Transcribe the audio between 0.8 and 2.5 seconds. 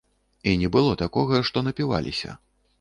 такога, што напіваліся.